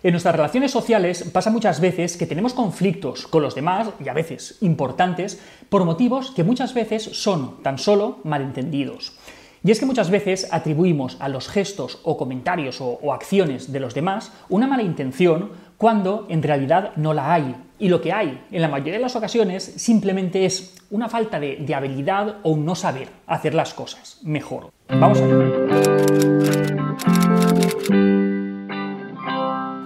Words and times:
En 0.00 0.12
nuestras 0.12 0.36
relaciones 0.36 0.70
sociales 0.70 1.28
pasa 1.32 1.50
muchas 1.50 1.80
veces 1.80 2.16
que 2.16 2.26
tenemos 2.26 2.54
conflictos 2.54 3.26
con 3.26 3.42
los 3.42 3.56
demás, 3.56 3.88
y 3.98 4.08
a 4.08 4.12
veces 4.12 4.56
importantes, 4.60 5.40
por 5.68 5.84
motivos 5.84 6.30
que 6.30 6.44
muchas 6.44 6.72
veces 6.72 7.02
son 7.02 7.60
tan 7.64 7.78
solo 7.78 8.18
malentendidos. 8.22 9.18
Y 9.64 9.72
es 9.72 9.80
que 9.80 9.86
muchas 9.86 10.08
veces 10.08 10.46
atribuimos 10.52 11.16
a 11.18 11.28
los 11.28 11.48
gestos 11.48 11.98
o 12.04 12.16
comentarios 12.16 12.80
o, 12.80 13.12
acciones 13.12 13.72
de 13.72 13.80
los 13.80 13.92
demás 13.92 14.32
una 14.48 14.68
mala 14.68 14.84
intención 14.84 15.50
cuando 15.76 16.26
en 16.28 16.44
realidad 16.44 16.92
no 16.94 17.12
la 17.12 17.34
hay. 17.34 17.56
Y 17.80 17.88
lo 17.88 18.00
que 18.00 18.12
hay 18.12 18.44
en 18.52 18.62
la 18.62 18.68
mayoría 18.68 18.94
de 18.94 19.00
las 19.00 19.16
ocasiones 19.16 19.64
simplemente 19.64 20.44
es 20.44 20.76
una 20.90 21.08
falta 21.08 21.40
de, 21.40 21.56
de 21.56 21.74
habilidad 21.74 22.36
o 22.44 22.50
un 22.50 22.64
no 22.64 22.76
saber 22.76 23.08
hacer 23.26 23.52
las 23.52 23.74
cosas 23.74 24.20
mejor. 24.22 24.70
Vamos 24.88 25.20
allá. 25.20 26.37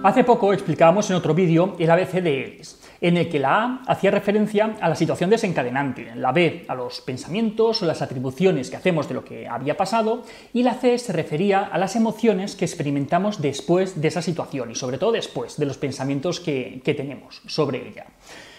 Hace 0.03 0.25
poco 0.25 0.51
explicábamos 0.51 1.09
en 1.09 1.15
otro 1.15 1.33
vídeo 1.33 1.77
el 1.79 1.89
ABC 1.89 2.21
de 2.21 2.43
Ellis, 2.43 2.77
en 2.99 3.15
el 3.15 3.29
que 3.29 3.39
la 3.39 3.63
A 3.63 3.81
hacía 3.87 4.11
referencia 4.11 4.75
a 4.81 4.89
la 4.89 4.97
situación 4.97 5.29
desencadenante, 5.29 6.13
la 6.15 6.33
B 6.33 6.65
a 6.67 6.75
los 6.75 6.99
pensamientos 6.99 7.81
o 7.81 7.85
las 7.85 8.01
atribuciones 8.01 8.69
que 8.69 8.75
hacemos 8.75 9.07
de 9.07 9.13
lo 9.13 9.23
que 9.23 9.47
había 9.47 9.77
pasado 9.77 10.23
y 10.51 10.63
la 10.63 10.73
C 10.73 10.97
se 10.97 11.13
refería 11.13 11.61
a 11.61 11.77
las 11.77 11.95
emociones 11.95 12.57
que 12.57 12.65
experimentamos 12.65 13.41
después 13.41 14.01
de 14.01 14.09
esa 14.09 14.21
situación 14.21 14.71
y 14.71 14.75
sobre 14.75 14.97
todo 14.97 15.13
después 15.13 15.55
de 15.55 15.67
los 15.67 15.77
pensamientos 15.77 16.41
que, 16.41 16.81
que 16.83 16.93
tenemos 16.93 17.41
sobre 17.47 17.87
ella. 17.87 18.05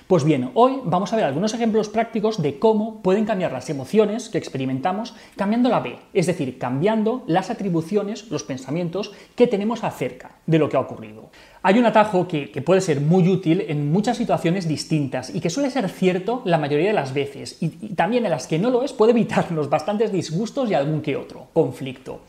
Pues 0.07 0.23
bien, 0.23 0.51
hoy 0.53 0.81
vamos 0.85 1.11
a 1.13 1.17
ver 1.17 1.25
algunos 1.25 1.55
ejemplos 1.55 1.89
prácticos 1.89 2.43
de 2.43 2.59
cómo 2.59 3.01
pueden 3.01 3.25
cambiar 3.25 3.53
las 3.53 3.71
emociones 3.71 4.29
que 4.29 4.37
experimentamos 4.37 5.15
cambiando 5.35 5.71
la 5.71 5.81
B, 5.81 5.97
es 6.13 6.27
decir, 6.27 6.59
cambiando 6.59 7.23
las 7.27 7.49
atribuciones, 7.49 8.31
los 8.31 8.43
pensamientos 8.43 9.13
que 9.35 9.47
tenemos 9.47 9.83
acerca 9.83 10.33
de 10.45 10.59
lo 10.59 10.69
que 10.69 10.77
ha 10.77 10.81
ocurrido. 10.81 11.31
Hay 11.63 11.79
un 11.79 11.87
atajo 11.87 12.29
que, 12.29 12.49
puede 12.61 12.83
ser 12.83 13.01
muy 13.01 13.27
útil 13.31 13.65
en 13.67 13.91
muchas 13.91 14.19
situaciones 14.19 14.69
distintas 14.69 15.35
y 15.35 15.41
que 15.41 15.49
suele 15.49 15.71
ser 15.71 15.89
cierto 15.89 16.43
la 16.45 16.59
mayoría 16.59 16.89
de 16.89 16.93
las 16.93 17.15
veces 17.15 17.57
y, 17.63 17.73
y 17.81 17.95
también 17.95 18.27
en 18.27 18.31
las 18.31 18.47
que 18.47 18.59
no 18.59 18.69
lo 18.69 18.83
es 18.83 18.93
puede 18.93 19.13
evitarnos 19.13 19.71
bastantes 19.71 20.13
disgustos 20.13 20.69
y 20.71 20.75
algún 20.75 21.01
que 21.01 21.17
otro 21.17 21.47
conflicto. 21.55 22.21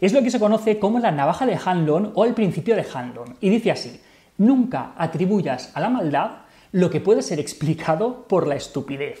Es 0.00 0.12
lo 0.12 0.22
que 0.22 0.30
se 0.30 0.38
conoce 0.38 0.78
como 0.78 1.00
la 1.00 1.10
navaja 1.10 1.46
de 1.46 1.58
Hanlon 1.64 2.12
o 2.14 2.24
el 2.24 2.34
principio 2.34 2.76
de 2.76 2.86
Hanlon 2.94 3.34
y 3.40 3.48
dice 3.48 3.72
así, 3.72 4.00
nunca 4.36 4.92
atribuyas 4.96 5.72
a 5.74 5.80
la 5.80 5.88
maldad 5.88 6.47
lo 6.72 6.90
que 6.90 7.00
puede 7.00 7.22
ser 7.22 7.40
explicado 7.40 8.26
por 8.28 8.46
la 8.46 8.56
estupidez. 8.56 9.20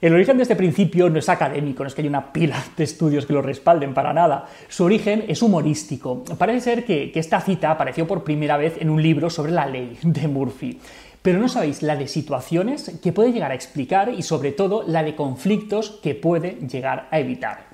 El 0.00 0.14
origen 0.14 0.36
de 0.36 0.44
este 0.44 0.54
principio 0.54 1.10
no 1.10 1.18
es 1.18 1.28
académico, 1.28 1.82
no 1.82 1.88
es 1.88 1.94
que 1.94 2.02
haya 2.02 2.08
una 2.08 2.32
pila 2.32 2.62
de 2.76 2.84
estudios 2.84 3.26
que 3.26 3.32
lo 3.32 3.42
respalden 3.42 3.94
para 3.94 4.12
nada. 4.12 4.46
Su 4.68 4.84
origen 4.84 5.24
es 5.26 5.42
humorístico. 5.42 6.22
Parece 6.38 6.60
ser 6.60 6.84
que, 6.84 7.10
que, 7.10 7.18
esta 7.18 7.40
cita 7.40 7.72
apareció 7.72 8.06
por 8.06 8.22
primera 8.22 8.56
vez 8.56 8.76
en 8.78 8.90
un 8.90 9.02
libro 9.02 9.28
sobre 9.28 9.50
la 9.50 9.66
ley 9.66 9.98
de 10.02 10.28
Murphy. 10.28 10.78
Pero 11.20 11.40
no 11.40 11.48
sabéis 11.48 11.82
la 11.82 11.96
de 11.96 12.06
situaciones 12.06 13.00
que 13.02 13.12
puede 13.12 13.32
llegar 13.32 13.50
a 13.50 13.56
explicar 13.56 14.08
y 14.16 14.22
sobre 14.22 14.52
todo 14.52 14.84
la 14.86 15.02
de 15.02 15.16
conflictos 15.16 15.98
que 16.00 16.14
puede 16.14 16.52
llegar 16.68 17.08
a 17.10 17.18
evitar. 17.18 17.67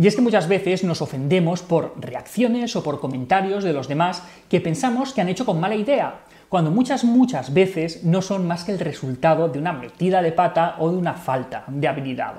Y 0.00 0.06
es 0.06 0.14
que 0.14 0.22
muchas 0.22 0.46
veces 0.46 0.84
nos 0.84 1.02
ofendemos 1.02 1.62
por 1.62 1.92
reacciones 1.98 2.76
o 2.76 2.84
por 2.84 3.00
comentarios 3.00 3.64
de 3.64 3.72
los 3.72 3.88
demás 3.88 4.22
que 4.48 4.60
pensamos 4.60 5.12
que 5.12 5.20
han 5.20 5.28
hecho 5.28 5.44
con 5.44 5.58
mala 5.58 5.74
idea 5.74 6.20
cuando 6.48 6.70
muchas, 6.70 7.02
muchas 7.02 7.52
veces 7.52 8.04
no 8.04 8.22
son 8.22 8.46
más 8.46 8.62
que 8.62 8.70
el 8.70 8.78
resultado 8.78 9.48
de 9.48 9.58
una 9.58 9.72
metida 9.72 10.22
de 10.22 10.30
pata 10.30 10.76
o 10.78 10.90
de 10.90 10.96
una 10.96 11.14
falta 11.14 11.64
de 11.66 11.88
habilidad. 11.88 12.34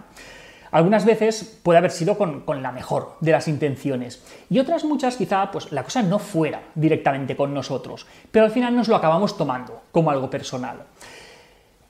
Algunas 0.71 1.03
veces 1.03 1.59
puede 1.61 1.79
haber 1.79 1.91
sido 1.91 2.17
con, 2.17 2.41
con, 2.41 2.63
la 2.63 2.71
mejor 2.71 3.17
de 3.19 3.31
las 3.31 3.47
intenciones 3.47 4.23
y 4.49 4.59
otras 4.59 4.85
muchas 4.85 5.17
quizá 5.17 5.51
pues 5.51 5.71
la 5.71 5.83
cosa 5.83 6.01
no 6.01 6.17
fuera 6.17 6.61
directamente 6.75 7.35
con 7.35 7.53
nosotros, 7.53 8.07
pero 8.31 8.45
al 8.45 8.51
final 8.51 8.75
nos 8.75 8.87
lo 8.87 8.95
acabamos 8.95 9.35
tomando 9.35 9.81
como 9.91 10.11
algo 10.11 10.29
personal. 10.29 10.83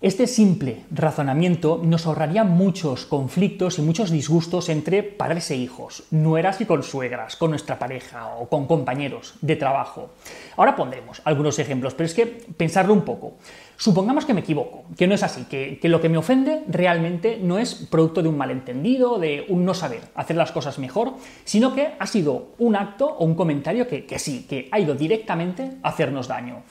Este 0.02 0.28
simple 0.28 0.86
razonamiento 0.92 1.81
nos 1.83 2.05
ahorraría 2.05 2.45
muchos 2.45 3.05
conflictos 3.05 3.79
y 3.79 3.81
muchos 3.81 4.12
disgustos 4.12 4.69
entre 4.69 5.03
padres 5.03 5.51
e 5.51 5.57
hijos, 5.57 6.03
nueras 6.09 6.62
y 6.62 6.66
consuegras, 6.66 7.35
con 7.35 7.50
nuestra 7.50 7.78
pareja 7.78 8.28
o 8.38 8.47
con 8.47 8.66
compañeros 8.66 9.34
de 9.41 9.57
trabajo. 9.57 10.12
Ahora 10.56 10.78
pondremos 10.78 11.22
algunos 11.25 11.59
ejemplos, 11.59 11.96
pero 11.96 12.06
es 12.06 12.13
que 12.13 12.25
pensarlo 12.25 12.94
un 12.94 13.01
poco. 13.01 13.34
Supongamos 13.75 14.24
que 14.24 14.34
me 14.34 14.40
equivoco, 14.40 14.85
que 14.96 15.06
no 15.06 15.16
es 15.16 15.24
así, 15.24 15.44
que, 15.50 15.78
lo 15.84 16.00
que 16.00 16.07
me 16.07 16.18
ofende 16.18 16.63
realmente 16.69 17.38
no 17.38 17.59
es 17.59 17.75
producto 17.75 18.24
de 18.24 18.29
un 18.29 18.38
malentendido, 18.38 19.19
de 19.19 19.47
un 19.50 19.66
no 19.66 19.74
saber 19.74 20.00
hacer 20.16 20.38
las 20.38 20.53
cosas 20.53 20.79
mejor, 20.79 21.16
sino 21.44 21.75
que 21.75 21.95
ha 22.00 22.07
sido 22.07 22.51
un 22.57 22.78
acto 22.78 23.06
o 23.06 23.25
un 23.25 23.35
comentario 23.35 23.85
que, 23.90 24.06
que 24.06 24.18
sí, 24.18 24.45
que 24.47 24.69
ha 24.72 24.79
ido 24.79 24.95
directamente 24.95 25.72
a 25.84 25.90
hacernos 25.90 26.29
daño. 26.29 26.63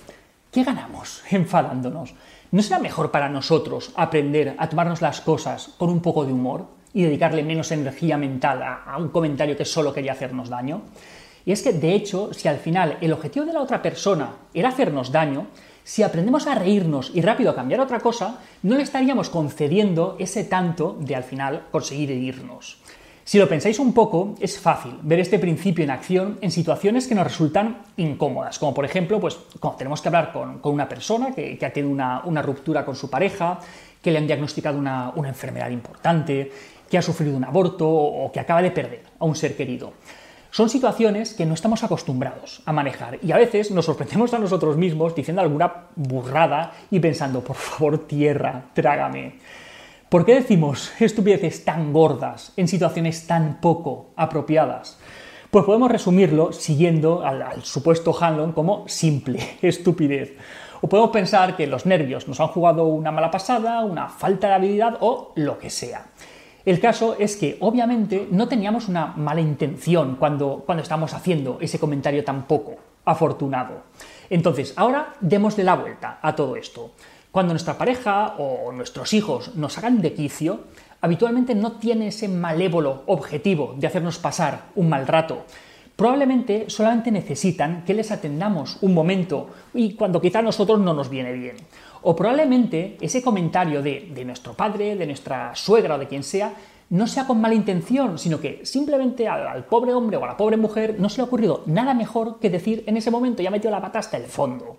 ¿Qué 0.59 0.65
ganamos 0.65 1.23
enfadándonos? 1.31 2.15
¿No 2.51 2.63
será 2.63 2.81
mejor 2.81 3.13
para 3.13 3.29
nosotros 3.29 3.93
aprender 3.95 4.57
a 4.59 4.69
tomarnos 4.69 5.01
las 5.01 5.21
cosas 5.21 5.69
con 5.79 5.89
un 5.89 6.01
poco 6.03 6.25
de 6.25 6.33
humor 6.33 6.67
y 6.93 7.05
dedicarle 7.05 7.45
menos 7.45 7.71
energía 7.71 8.19
mental 8.19 8.65
a, 8.65 8.97
un 8.99 9.11
comentario 9.11 9.57
que 9.57 9.65
solo 9.65 9.95
quería 9.95 10.15
hacernos 10.15 10.49
daño? 10.49 10.83
Y 11.47 11.53
es 11.53 11.63
que, 11.63 11.73
de 11.73 11.95
hecho, 11.95 12.35
si 12.35 12.49
al 12.49 12.57
final 12.57 12.99
el 13.01 13.13
objetivo 13.13 13.47
de 13.47 13.53
la 13.53 13.63
otra 13.63 13.81
persona 13.81 14.33
era 14.53 14.71
hacernos 14.71 15.13
daño, 15.13 15.47
si 15.85 16.03
aprendemos 16.03 16.49
a 16.49 16.57
reírnos 16.57 17.13
y 17.15 17.21
rápido 17.21 17.53
a 17.53 17.55
cambiar 17.55 17.81
otra 17.81 18.01
cosa, 18.01 18.41
no 18.65 18.75
le 18.75 18.83
estaríamos 18.83 19.31
concediendo 19.31 20.17
ese 20.19 20.43
tanto 20.43 20.97
de 20.99 21.15
al 21.15 21.23
final 21.23 21.69
conseguir 21.71 22.11
herirnos. 22.11 22.79
Si 23.29 23.39
lo 23.39 23.47
pensáis 23.47 23.79
un 23.79 23.93
poco, 23.93 24.37
es 24.41 24.59
fácil 24.59 24.95
ver 25.03 25.21
este 25.21 25.39
principio 25.39 25.85
en 25.85 25.91
acción 25.91 26.39
en 26.41 26.51
situaciones 26.51 27.07
que 27.07 27.15
nos 27.15 27.25
resultan 27.25 27.83
incómodas, 27.99 28.59
como 28.59 28.73
por 28.73 28.87
ejemplo, 28.87 29.21
pues 29.21 29.39
cuando 29.61 29.77
tenemos 29.77 30.01
que 30.01 30.09
hablar 30.09 30.33
con, 30.33 30.61
una 30.63 30.89
persona 30.89 31.35
que, 31.35 31.59
ha 31.61 31.71
tenido 31.71 31.93
una, 31.93 32.41
ruptura 32.41 32.87
con 32.87 32.97
su 32.97 33.11
pareja, 33.11 33.61
que 34.01 34.13
le 34.13 34.17
han 34.17 34.27
diagnosticado 34.27 34.79
una, 34.79 35.13
una 35.15 35.29
enfermedad 35.29 35.69
importante, 35.69 36.51
que 36.89 36.97
ha 36.97 37.03
sufrido 37.03 37.37
un 37.37 37.45
aborto 37.45 37.87
o 37.87 38.33
que 38.33 38.41
acaba 38.41 38.63
de 38.63 38.71
perder 38.71 39.03
a 39.19 39.27
un 39.27 39.37
ser 39.37 39.55
querido. 39.55 39.93
Son 40.51 40.71
situaciones 40.71 41.35
que 41.35 41.45
no 41.45 41.53
estamos 41.53 41.85
acostumbrados 41.85 42.63
a 42.65 42.73
manejar 42.73 43.19
y 43.23 43.33
a 43.33 43.37
veces 43.37 43.71
nos 43.71 43.85
sorprendemos 43.85 44.33
a 44.33 44.39
nosotros 44.39 44.79
mismos 44.79 45.15
diciendo 45.15 45.43
alguna 45.43 45.71
burrada 45.97 46.73
y 46.91 46.99
pensando, 46.99 47.45
por 47.45 47.57
favor, 47.57 48.07
tierra, 48.07 48.71
trágame. 48.73 49.35
¿Por 50.09 50.25
qué 50.25 50.37
decimos 50.37 50.91
estupideces 51.01 51.67
tan 51.67 51.93
gordas 51.93 52.55
en 52.57 52.67
situaciones 52.67 53.27
tan 53.27 53.61
poco 53.61 54.07
apropiadas? 54.17 54.99
Pues 55.51 55.67
podemos 55.67 55.91
resumirlo 55.91 56.51
siguiendo 56.55 57.23
al, 57.27 57.63
supuesto 57.63 58.17
Hanlon 58.19 58.53
como 58.53 58.89
simple 58.89 59.39
estupidez. 59.63 60.35
O 60.81 60.89
podemos 60.89 61.11
pensar 61.11 61.57
que 61.57 61.67
los 61.67 61.85
nervios 61.85 62.27
nos 62.27 62.41
han 62.41 62.49
jugado 62.49 62.87
una 62.87 63.13
mala 63.13 63.31
pasada, 63.31 63.85
una 63.85 64.09
falta 64.09 64.49
de 64.49 64.55
habilidad 64.55 64.97
o 65.01 65.33
lo 65.35 65.59
que 65.59 65.69
sea. 65.69 66.07
El 66.65 66.81
caso 66.81 67.17
es 67.19 67.37
que 67.37 67.59
obviamente 67.61 68.29
no 68.31 68.49
teníamos 68.49 68.89
una 68.89 69.09
mala 69.09 69.43
intención 69.43 70.17
cuando, 70.17 70.63
cuando 70.65 70.83
estamos 70.83 71.13
haciendo 71.13 71.59
ese 71.61 71.79
comentario 71.79 72.25
tan 72.25 72.47
poco 72.47 72.77
afortunado. 73.05 73.83
Entonces, 74.31 74.73
ahora 74.77 75.15
démosle 75.21 75.65
la 75.65 75.77
vuelta 75.77 76.19
a 76.23 76.35
todo 76.35 76.57
esto. 76.57 76.93
Cuando 77.39 77.55
nuestra 77.55 77.79
pareja 77.79 78.35
o 78.39 78.73
nuestros 78.73 79.13
hijos 79.13 79.55
nos 79.55 79.79
hagan 79.79 80.03
de 80.03 80.13
quicio, 80.13 80.65
habitualmente 81.01 81.55
no 81.55 81.75
tiene 81.75 82.09
ese 82.09 82.27
malévolo 82.27 83.05
objetivo 83.07 83.77
de 83.79 83.87
hacernos 83.87 84.19
pasar 84.19 84.71
un 84.75 84.89
mal 84.89 85.07
rato. 85.07 85.45
Probablemente 85.95 86.65
solamente 86.69 87.13
necesitan 87.13 87.85
que 87.85 87.95
les 87.95 88.11
atendamos 88.11 88.79
un 88.81 88.93
momento 88.93 89.51
y 89.73 89.95
cuando 89.95 90.21
quizá 90.21 90.41
a 90.41 90.43
nosotros 90.43 90.81
no 90.81 90.95
nos 90.95 91.11
viene 91.11 91.33
bien. 91.33 91.55
O 92.03 92.17
probablemente 92.17 92.97
ese 93.01 93.23
comentario 93.23 93.83
de, 93.83 94.25
nuestro 94.27 94.55
padre, 94.55 94.97
de 94.97 95.07
nuestra 95.07 95.55
suegra 95.55 95.95
o 95.95 95.99
de 95.99 96.09
quien 96.09 96.25
sea, 96.25 96.55
no 96.91 97.07
sea 97.07 97.29
con 97.29 97.41
mala 97.41 97.55
intención, 97.55 98.19
sino 98.19 98.41
que 98.41 98.67
simplemente 98.67 99.29
al, 99.29 99.65
pobre 99.67 99.95
hombre 99.95 100.17
o 100.17 100.25
a 100.25 100.27
la 100.27 100.37
pobre 100.37 100.57
mujer 100.57 100.97
no 100.99 101.09
se 101.09 101.19
le 101.19 101.23
ha 101.23 101.27
ocurrido 101.27 101.63
nada 101.67 101.95
mejor 101.95 102.41
que 102.41 102.51
decir 102.51 102.83
en 102.89 102.97
ese 102.97 103.13
momento 103.13 103.45
ya 103.45 103.53
metido 103.53 103.71
la 103.71 103.81
pata 103.81 104.01
hasta 104.01 104.17
el 104.17 104.25
fondo. 104.25 104.79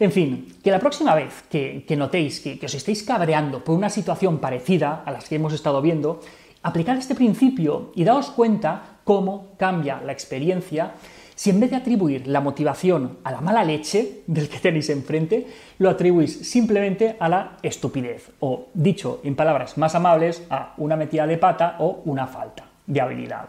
En 0.00 0.10
fin, 0.10 0.48
que 0.62 0.70
la 0.70 0.80
próxima 0.80 1.14
vez 1.14 1.44
que, 1.48 1.84
notéis 1.96 2.40
que, 2.40 2.58
os 2.58 2.74
estéis 2.74 3.06
cabreando 3.06 3.62
por 3.62 3.78
una 3.78 3.90
situación 3.90 4.38
parecida 4.38 5.02
a 5.06 5.10
las 5.12 5.28
que 5.28 5.36
hemos 5.36 5.52
estado 5.52 5.80
viendo, 5.80 6.20
aplicad 6.62 6.98
este 6.98 7.14
principio 7.14 7.92
y 7.94 8.02
daos 8.02 8.30
cuenta 8.30 8.98
cómo 9.04 9.54
cambia 9.56 10.00
la 10.02 10.12
experiencia 10.12 10.94
si 11.34 11.50
en 11.50 11.60
vez 11.60 11.70
de 11.70 11.76
atribuir 11.76 12.26
la 12.28 12.40
motivación 12.40 13.18
a 13.24 13.32
la 13.32 13.40
mala 13.40 13.64
leche 13.64 14.22
del 14.26 14.48
que 14.48 14.60
tenéis 14.60 14.88
enfrente, 14.90 15.46
lo 15.78 15.90
atribuís 15.90 16.48
simplemente 16.48 17.16
a 17.18 17.28
la 17.28 17.58
estupidez, 17.62 18.30
o 18.38 18.68
dicho 18.72 19.20
en 19.24 19.34
palabras 19.34 19.76
más 19.76 19.94
amables, 19.94 20.42
a 20.48 20.74
una 20.76 20.96
metida 20.96 21.26
de 21.26 21.38
pata 21.38 21.76
o 21.80 22.02
una 22.04 22.26
falta 22.28 22.66
de 22.86 23.00
habilidad. 23.00 23.48